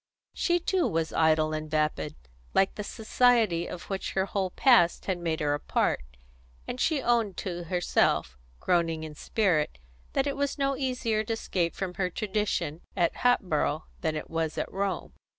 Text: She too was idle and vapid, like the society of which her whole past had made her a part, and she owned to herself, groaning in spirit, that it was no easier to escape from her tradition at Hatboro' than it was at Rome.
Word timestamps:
She 0.33 0.59
too 0.59 0.87
was 0.87 1.13
idle 1.13 1.53
and 1.53 1.69
vapid, 1.69 2.15
like 2.55 2.73
the 2.73 2.83
society 2.83 3.67
of 3.67 3.83
which 3.83 4.13
her 4.13 4.25
whole 4.25 4.49
past 4.49 5.05
had 5.05 5.19
made 5.19 5.39
her 5.41 5.53
a 5.53 5.59
part, 5.59 6.01
and 6.67 6.79
she 6.81 7.03
owned 7.03 7.37
to 7.37 7.65
herself, 7.65 8.35
groaning 8.59 9.03
in 9.03 9.13
spirit, 9.13 9.77
that 10.13 10.25
it 10.25 10.35
was 10.35 10.57
no 10.57 10.75
easier 10.75 11.23
to 11.25 11.33
escape 11.33 11.75
from 11.75 11.93
her 12.01 12.09
tradition 12.09 12.81
at 12.97 13.17
Hatboro' 13.17 13.83
than 13.99 14.15
it 14.15 14.27
was 14.27 14.57
at 14.57 14.71
Rome. 14.71 15.13